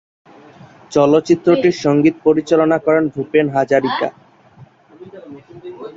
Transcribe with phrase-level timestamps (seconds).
[0.91, 4.07] চলচ্চিত্রটির সংগীত পরিচালনা করেন ভূপেন হাজারিকা।